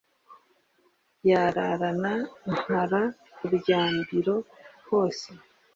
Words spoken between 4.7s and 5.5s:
hose